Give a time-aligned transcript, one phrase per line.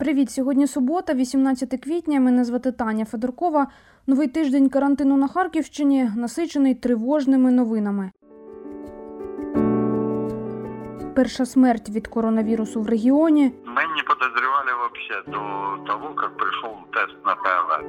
[0.00, 0.30] Привіт!
[0.30, 2.20] Сьогодні субота, 18 квітня.
[2.20, 3.66] Мене звати Таня Федоркова.
[4.06, 8.10] Новий тиждень карантину на Харківщині насичений тривожними новинами.
[11.14, 13.44] Перша смерть від коронавірусу в регіоні.
[13.44, 15.38] Мы не подозревали вообще до
[15.92, 17.84] того, как пришел тест на ПЛР.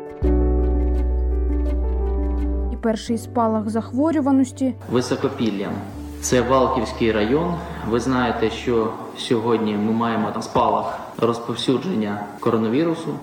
[2.74, 4.76] і перший спалах захворюваності.
[4.92, 5.74] Високопіллям.
[6.22, 7.54] Це Валківський район.
[7.90, 13.14] Ви знаєте, що сьогодні ми маємо спалах розповсюдження коронавірусу.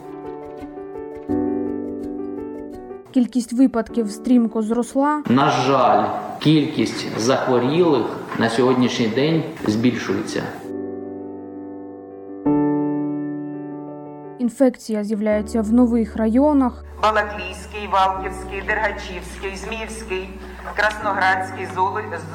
[3.14, 5.22] Кількість випадків стрімко зросла.
[5.28, 6.04] На жаль,
[6.38, 8.06] кількість захворілих
[8.38, 10.42] на сьогоднішній день збільшується.
[14.38, 16.84] Інфекція з'являється в нових районах.
[17.02, 20.28] Балаклійський, Валківський, Дергачівський, Зміївський,
[20.76, 21.66] Красноградський,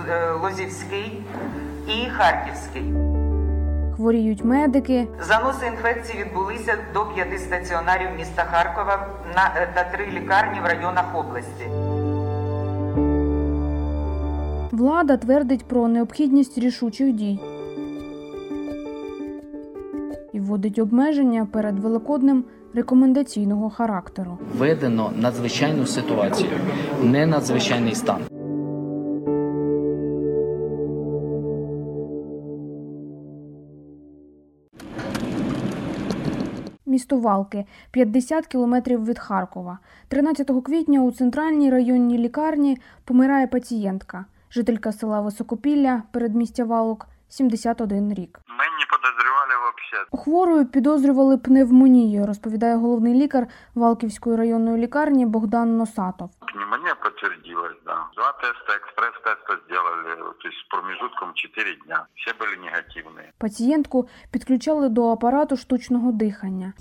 [0.10, 1.24] е, Лозівський
[1.88, 2.94] і Харківський.
[3.96, 5.08] Хворіють медики.
[5.22, 11.16] Заноси інфекції відбулися до п'яти стаціонарів міста Харкова на, е, та три лікарні в районах
[11.16, 11.68] області.
[14.72, 17.40] Влада твердить про необхідність рішучих дій
[20.54, 24.38] вводить обмеження перед Великоднем рекомендаційного характеру.
[24.54, 26.50] введено надзвичайну ситуацію,
[27.04, 28.18] не надзвичайний стан.
[36.86, 39.80] Місто Валки 50 кілометрів від Харкова.
[40.08, 48.40] 13 квітня у центральній районній лікарні помирає пацієнтка, жителька села Високопілля, передмістя Валок, 71 рік.
[48.48, 48.86] Мы не
[49.93, 50.07] подозревали вообще.
[50.11, 56.31] У хворої підозрювали пневмонію, розповідає головний лікар Валківської районної лікарні Богдан Носатов.
[56.55, 57.97] Пневмония подтвердилась, да.
[58.17, 62.07] Два теста, экспресс-теста сделали, то есть с промежутком 4 дня.
[62.17, 63.33] Все были негативные.
[63.39, 66.73] Пацієнтку підключали до апарату штучного дихання.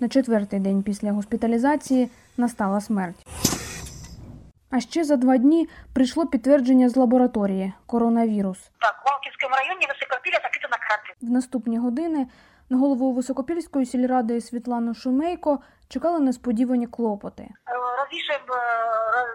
[0.00, 3.26] На четвертий день після госпіталізації настала смерть.
[4.70, 8.58] А ще за два дні прийшло підтвердження з лабораторії коронавірус.
[8.80, 8.94] Так,
[11.23, 12.27] в наступні години
[12.69, 17.49] на голову Високопільської сільради Світлану Шумейко чекали несподівані клопоти.
[18.03, 18.61] Розвішуємо е,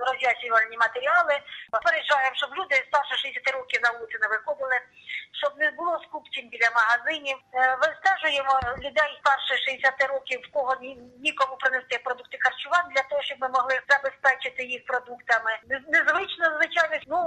[0.08, 1.34] роз'яснювальні матеріали,
[1.74, 4.78] попереджаємо, щоб люди старше 60 років на вулиці не виходили,
[5.40, 7.38] щоб не було скупчень біля магазинів.
[7.42, 10.72] Е, Вистежуємо людей старше 60 років, в кого
[11.26, 15.52] нікому принести продукти харчування для того, щоб ми могли забезпечити їх продуктами.
[15.96, 17.18] Незвично, звичайно, ну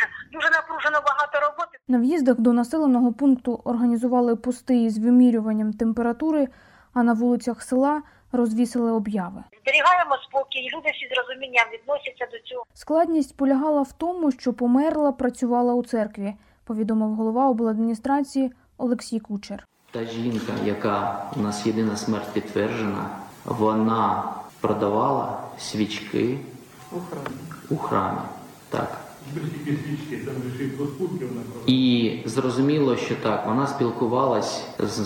[0.34, 1.74] дуже напружено багато роботи.
[1.94, 6.42] На в'їздах до населеного пункту організували пости із вимірюванням температури,
[6.94, 9.44] а на вулицях села розвісили обяви.
[9.62, 12.64] Зберігаємо спокій, люди всі з розумінням відносяться до цього.
[12.74, 19.66] Складність полягала в тому, що померла працювала у церкві, повідомив голова обладміністрації Олексій Кучер.
[19.90, 23.10] Та жінка, яка у нас єдина смерть підтверджена,
[23.44, 24.24] вона
[24.60, 26.38] продавала свічки
[27.70, 28.18] у храмі.
[28.68, 28.98] Так.
[31.66, 34.98] І зрозуміло, що так, вона спілкувалась з,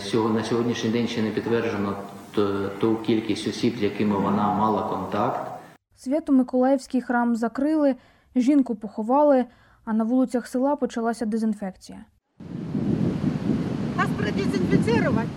[0.00, 1.96] з на сьогоднішній день ще не підтверджено
[2.80, 5.50] ту кількість осіб, з якими вона мала контакт.
[5.96, 7.96] Свято-Миколаївський храм закрили,
[8.34, 9.44] жінку поховали,
[9.84, 12.04] а на вулицях села почалася дезінфекція.
[13.96, 15.28] Нас продезинфицировать.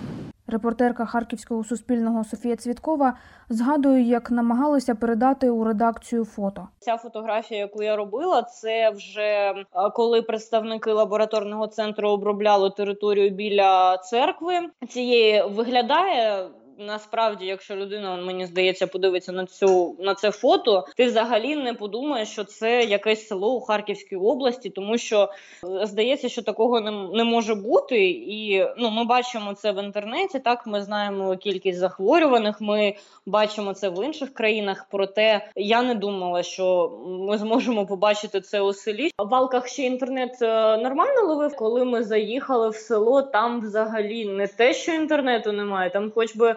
[0.46, 3.16] Репортерка Харківського суспільного Софія Цвіткова
[3.48, 6.68] згадує, як намагалися передати у редакцію фото.
[6.78, 13.98] Ця фотографія, яку я робила, це вже е, коли представники лабораторного центру обробляли територію біля
[13.98, 14.54] церкви.
[14.88, 16.48] Цієї виглядає.
[16.78, 22.28] Насправді, якщо людина мені здається подивиться на цю на це фото, ти взагалі не подумаєш,
[22.28, 25.28] що це якесь село у Харківській області, тому що
[25.64, 28.10] е, здається, що такого не, не може бути.
[28.10, 30.38] І ну ми бачимо це в інтернеті.
[30.38, 32.60] Так ми знаємо кількість захворюваних.
[32.60, 32.94] Ми
[33.26, 34.86] бачимо це в інших країнах.
[34.90, 39.10] Проте я не думала, що ми зможемо побачити це у селі.
[39.18, 41.56] В Валках ще інтернет е, нормально ловив.
[41.56, 46.56] Коли ми заїхали в село, там взагалі не те, що інтернету немає, там хоч би.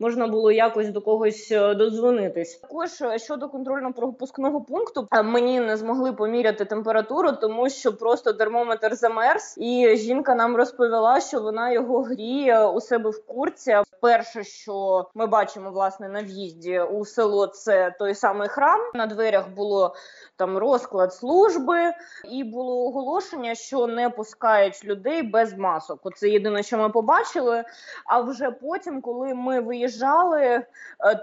[0.00, 2.56] Можна було якось до когось е, додзвонитись.
[2.56, 8.94] Також е, щодо контрольно-пропускного пункту е, мені не змогли поміряти температуру, тому що просто термометр
[8.94, 13.76] замерз, і жінка нам розповіла, що вона його гріє у себе в курці.
[14.00, 18.80] Перше, що ми бачимо власне на в'їзді у село, це той самий храм.
[18.94, 19.94] На дверях було
[20.36, 21.78] там розклад служби,
[22.30, 26.00] і було оголошення, що не пускають людей без масок.
[26.02, 27.64] Оце єдине, що ми побачили.
[28.06, 30.64] А вже потім, коли ми виїжджали приїжджали, е,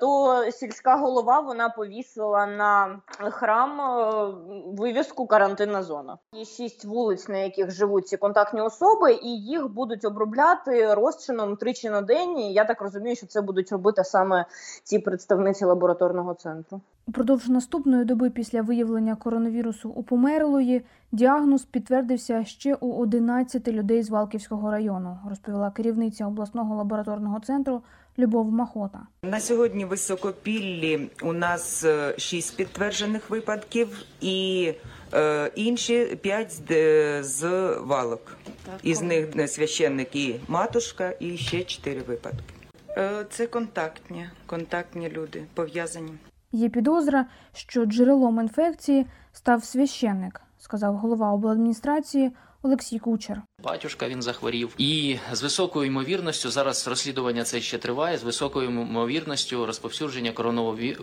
[0.02, 3.00] то сільська голова вона повісила на
[3.32, 4.34] храм е,
[4.68, 6.18] вивіску карантинна зона.
[6.34, 11.90] Є шість вулиць, на яких живуть ці контактні особи, і їх будуть обробляти розчином тричі
[11.90, 12.40] на день.
[12.40, 14.46] Я так розумію, що це будуть робити саме
[14.84, 16.82] ці представниці лабораторного центру.
[17.08, 20.82] Упродовж наступної доби після виявлення коронавірусу у померлої
[21.12, 27.82] діагноз підтвердився ще у 11 людей з Валківського району, розповіла керівниця обласного лабораторного центру
[28.20, 29.00] Любов Махота.
[29.24, 34.72] На сьогодні в Високопіллі у нас е, шість підтверджених випадків і
[35.14, 38.38] е, інші п'ять з, е, з валок.
[38.84, 42.54] Із них е, священник і матушка, і ще чотири випадки.
[42.98, 46.12] Е, це контактні, контактні люди, пов'язані.
[46.56, 52.32] Є підозра, що джерелом інфекції став священник, сказав голова обладміністрації
[52.62, 53.42] Олексій Кучер.
[53.64, 58.18] Батюшка він захворів, і з високою ймовірністю зараз розслідування це ще триває.
[58.18, 60.32] З високою ймовірністю розповсюдження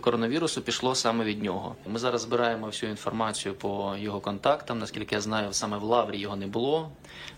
[0.01, 1.75] коронавірусу пішло саме від нього.
[1.87, 4.79] Ми зараз збираємо всю інформацію по його контактам.
[4.79, 6.91] Наскільки я знаю, саме в Лаврі його не було.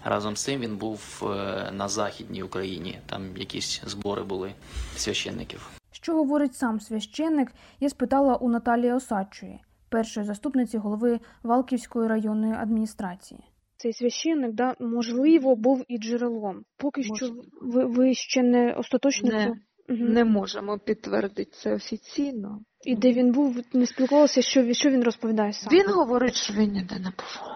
[0.03, 2.99] Разом з цим він був е, на західній Україні.
[3.05, 4.53] Там якісь збори були
[4.95, 5.69] священників.
[6.05, 9.59] Що говорить сам священник, я спитала у Наталії Осадчої,
[9.89, 13.39] першої заступниці голови Валківської районної адміністрації.
[13.77, 16.63] Цей священник, да, можливо, був і джерелом.
[16.77, 17.29] Поки що
[17.61, 19.47] ви, ви ще не остаточно Не.
[19.89, 20.13] Мгм.
[20.13, 22.59] Не можемо підтвердити це офіційно.
[22.83, 25.73] І де він був, не спілкувалися, що, він- що він розповідає сам.
[25.73, 27.54] Він говорить, що він ніде не був.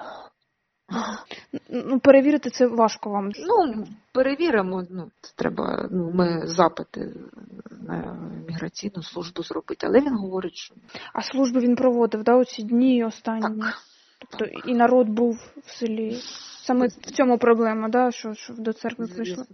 [1.70, 3.32] Ну, перевірити це важко вам.
[3.48, 4.84] Ну, перевіримо.
[4.90, 7.14] Ну, це треба, ну, ми запити
[7.82, 10.76] на міграційну службу зробити, але він говорить, що
[11.14, 13.62] А служби він проводив, да, оці дні останні.
[13.62, 13.74] так.
[14.20, 16.18] Тобто і народ був в селі.
[16.62, 19.46] Саме в цьому проблема, да, що, що до церкви прийшли.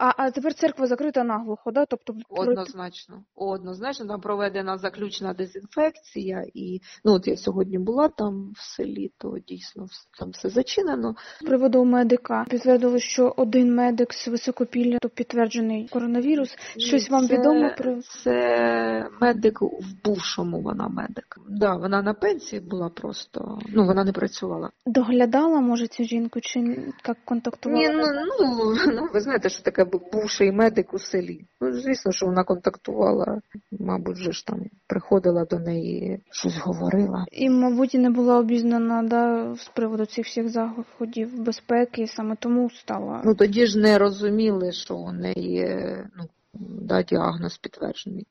[0.00, 1.86] А, а тепер церква закрита наглухо, да?
[1.86, 3.24] Тобто Однозначно.
[3.34, 9.38] Однозначно, там проведена заключна дезінфекція, і ну от я сьогодні була там в селі, то
[9.48, 9.86] дійсно
[10.18, 11.14] там все зачинено.
[11.40, 16.56] з приводу медика підтвердили, що один медик з високопілля то підтверджений коронавірус.
[16.76, 21.38] Щось вам відомо про Це медик в бувшому вона медик.
[21.48, 23.58] Да, вона на пенсії була просто.
[23.68, 24.70] Ну вона не працювала.
[24.86, 26.60] доглядала, може, цю жінку, чи
[27.08, 27.80] як контактувала?
[27.80, 28.04] Ні, ну,
[28.40, 31.46] ну, ну ви знаєте, що таке бувший медик у селі.
[31.60, 33.40] Ну, звісно, що вона контактувала,
[33.80, 37.26] мабуть, вже ж там приходила до неї, щось говорила.
[37.32, 42.70] І, мабуть, і не була обізнана да, з приводу цих всіх заходів безпеки, саме тому
[42.70, 43.22] стала.
[43.24, 45.86] Ну тоді ж не розуміли, що у неї
[46.16, 46.24] ну,
[46.60, 48.26] да, діагноз підтверджений.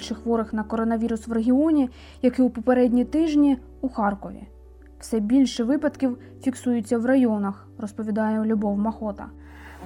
[0.00, 1.90] Найбільше хворих на коронавірус в регіоні,
[2.22, 4.42] як і у попередні тижні, у Харкові.
[5.00, 9.26] Все більше випадків фіксуються в районах, розповідає Любов Махота.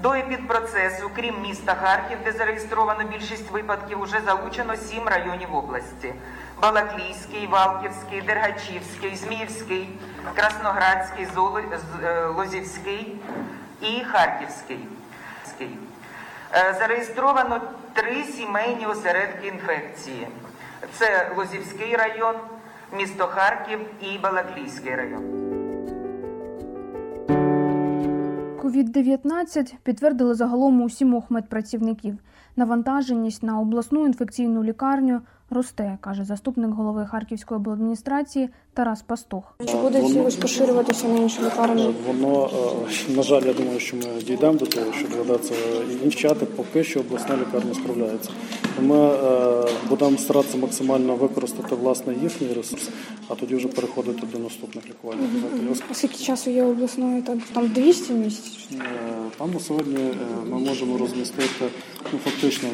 [0.03, 6.15] До епідпроцесу, крім міста Харків, де зареєстровано більшість випадків, уже залучено сім районів області:
[6.63, 9.89] Балаклійський, Валківський, Дергачівський, Зміївський,
[10.35, 11.27] Красноградський,
[12.05, 13.21] е, Лозівський
[13.81, 14.79] і Харківський.
[16.53, 17.61] Е, Зареєстровано
[17.95, 20.29] три сімейні осередки інфекції:
[20.93, 22.37] це Лозівський район,
[22.93, 25.64] місто Харків і Балаклійський район.
[28.65, 32.19] COVID-19 підтвердили загалом у сімох медпрацівників.
[32.57, 39.55] Навантаженість на обласну інфекційну лікарню росте, каже заступник голови Харківської обладміністрації Тарас Пастух.
[39.67, 41.95] Чи буде якось поширюватися на інші лікарні?
[42.07, 42.51] Воно,
[43.09, 45.55] е, на жаль, я думаю, що ми дійдемо до того, щоб згадатися
[46.05, 48.31] і вчати, поки що обласна лікарня справляється.
[48.83, 49.44] Ми е,
[49.89, 52.89] будемо старатися максимально використати власне їхній ресурс,
[53.29, 55.83] а тоді вже переходити до наступних лікувальних закладів.
[55.91, 57.23] А скільки часу є обласною?
[57.23, 58.53] Там, там 200 місяців?
[58.73, 58.85] Е,
[59.39, 60.15] Там на сьогодні е,
[60.51, 61.65] ми можемо розмістити
[62.13, 62.69] ну, фактично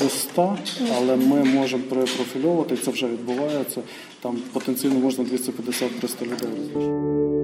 [0.00, 0.56] до 100,
[0.96, 3.82] але ми можемо перепрофільовувати, це вже відбувається.
[4.20, 7.41] Там потенційно можна 250-300 людей.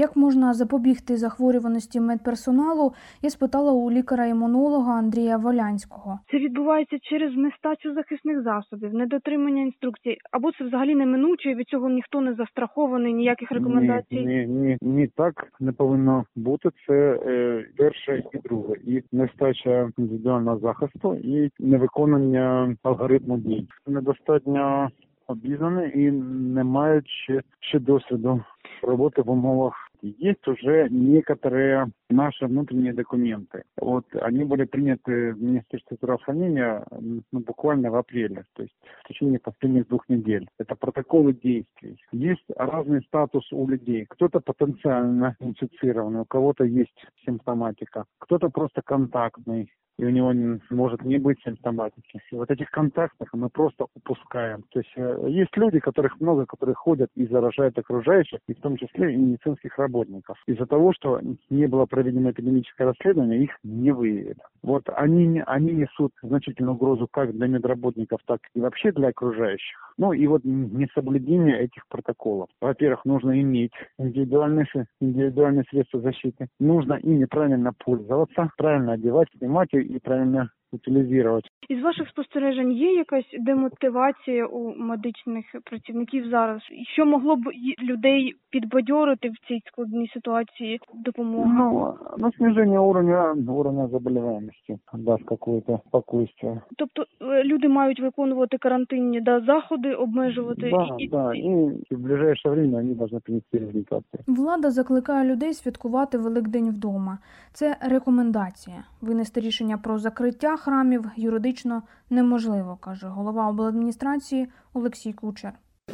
[0.00, 2.92] Як можна запобігти захворюваності медперсоналу?
[3.22, 6.18] Я спитала у лікаря-імунолога Андрія Волянського.
[6.30, 11.90] Це відбувається через нестачу захисних засобів, недотримання інструкцій, або це взагалі неминуче, і від цього
[11.90, 14.20] ніхто не застрахований, ніяких рекомендацій.
[14.20, 16.68] Ні, ні, ні, ні, так не повинно бути.
[16.86, 18.74] Це е, перше і друге.
[18.86, 23.68] І нестача індивідуального захисту і невиконання алгоритму дій.
[23.86, 24.90] Недостатньо
[25.26, 26.10] обізнані і
[26.54, 28.42] не мають ще, ще досвіду
[28.82, 33.64] роботи в умовах Есть уже некоторые наши внутренние документы.
[33.76, 39.38] Вот они были приняты в Министерстве здравоохранения ну, буквально в апреле, то есть в течение
[39.38, 40.48] последних двух недель.
[40.58, 41.98] Это протоколы действий.
[42.12, 44.06] Есть разный статус у людей.
[44.08, 51.04] Кто-то потенциально инфицированный, у кого-то есть симптоматика, кто-то просто контактный, и у него н- может
[51.04, 52.20] не быть симптоматики.
[52.32, 54.64] И вот этих контактных мы просто упускаем.
[54.70, 58.78] То есть э, есть люди, которых много, которые ходят и заражают окружающих, и в том
[58.78, 60.38] числе и медицинских работников.
[60.46, 64.36] Из-за того, что не было проведено эпидемическое расследование, их не выявили.
[64.62, 69.94] Вот они, они несут значительную угрозу как для медработников, так и вообще для окружающих.
[69.96, 72.48] Ну и вот несоблюдение этих протоколов.
[72.60, 74.66] Во-первых, нужно иметь индивидуальные,
[75.00, 76.48] индивидуальные средства защиты.
[76.58, 81.48] Нужно ими правильно пользоваться, правильно одевать, снимать и правильно утилізувати.
[81.68, 86.62] Із ваших спостережень є якась демотивація у медичних працівників зараз?
[86.92, 87.40] Що могло б
[87.82, 91.52] людей підбадьорити в цій складній ситуації допомога?
[91.58, 96.60] Ну, на снижение уровня, уровня заболеваемости даст какое-то спокойствие.
[96.76, 102.54] Тобто е, люди мають виконувати карантинні да, заходи, обмежувати Да, і, да, и в ближайшее
[102.54, 104.18] время они должны принести результаты.
[104.26, 107.18] Влада закликає людей святкувати Великдень вдома.
[107.52, 108.84] Це рекомендація.
[109.00, 115.52] Винести рішення про закриття храмів юридично неможливо, каже голова обладміністрації Олексій Кучер.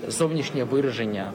[0.09, 1.33] Зовнішнє вираження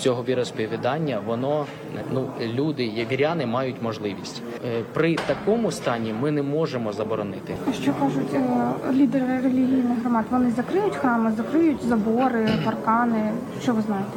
[0.00, 1.66] цього віросповідання, воно
[2.12, 4.42] ну люди, віряни, мають можливість.
[4.64, 7.54] Е, При такому стані ми не можемо заборонити.
[7.82, 10.24] що кажуть е, лідери релігійних громад?
[10.30, 13.32] Вони закриють храми, закриють забори, паркани.
[13.62, 14.10] Що ви знаєте?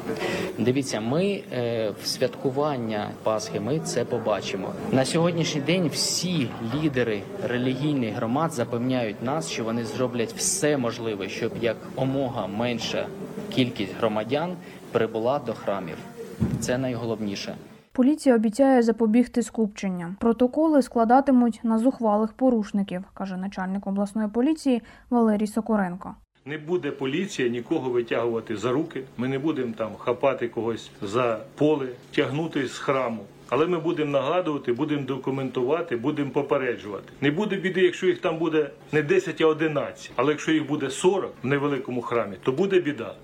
[0.57, 4.67] Дивіться, ми е, в святкування Пасхи ми це побачимо.
[4.91, 11.51] На сьогоднішній день всі лідери релігійних громад запевняють нас, що вони зроблять все можливе, щоб
[11.61, 13.05] як омога менша
[13.55, 14.55] кількість громадян
[14.93, 15.97] прибула до храмів.
[16.59, 17.55] Це найголовніше.
[17.91, 20.15] Поліція обіцяє запобігти скупченням.
[20.19, 26.15] Протоколи складатимуть на зухвалих порушників, каже начальник обласної поліції Валерій Сокоренко.
[26.45, 29.03] Не буде поліція нікого витягувати за руки.
[29.17, 33.23] Ми не будемо там хапати когось за поле, тягнути з храму.
[33.49, 37.13] Але ми будемо нагадувати, будемо документувати, будемо попереджувати.
[37.21, 40.11] Не буде біди, якщо їх там буде не 10, а 11.
[40.15, 43.15] Але якщо їх буде 40 в невеликому храмі, то буде біда.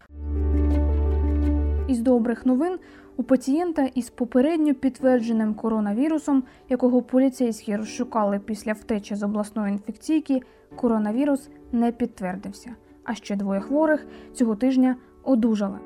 [1.99, 2.79] Із добрих новин
[3.17, 10.41] у пацієнта із попередньо підтвердженим коронавірусом, якого поліцейські розшукали після втечі з обласної інфекційки,
[10.75, 12.75] коронавірус не підтвердився.
[13.03, 15.79] А ще двоє хворих цього тижня одужали.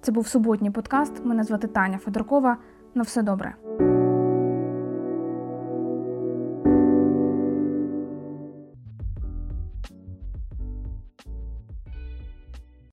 [0.00, 1.24] Це був суботній подкаст.
[1.24, 2.56] Мене звати Таня Федоркова.
[2.94, 3.54] На все добре.